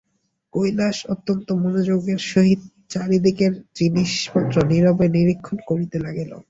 কৈলাস 0.53 0.97
অত্যন্ত 1.09 1.47
মনোযোগের 1.63 2.19
সহিত 2.31 2.61
চারি 2.89 3.17
দিকের 3.19 3.53
জিনিসপত্র 3.75 4.55
নীরবে 4.69 5.05
নিরীক্ষণ 5.09 5.57
করিতে 5.69 5.97
লাগিল। 5.99 6.31